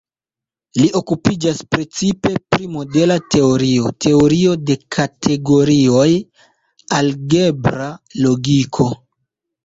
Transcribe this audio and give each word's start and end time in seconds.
Li 0.81 0.85
okupiĝas 0.99 1.57
precipe 1.73 2.29
pri 2.53 2.69
modela 2.77 3.17
teorio, 3.35 3.91
teorio 4.05 4.55
de 4.69 4.77
kategorioj, 4.95 6.07
algebra 7.01 7.91
logiko. 8.23 8.89